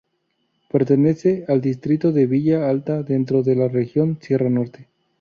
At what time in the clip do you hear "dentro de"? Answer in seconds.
3.03-3.55